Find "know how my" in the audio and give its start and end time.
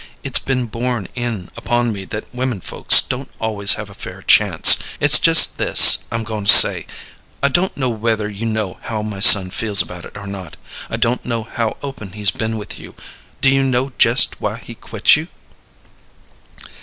8.47-9.19